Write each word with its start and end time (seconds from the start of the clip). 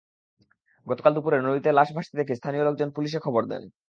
গতকাল 0.87 1.11
দুপুরে 1.15 1.37
নদীতে 1.39 1.69
লাশ 1.73 1.89
ভাসতে 1.95 2.15
দেখে 2.19 2.33
স্থানীয় 2.35 2.63
লোকজন 2.65 2.89
পুলিশে 2.95 3.19
খবর 3.25 3.41
দেন। 3.51 3.63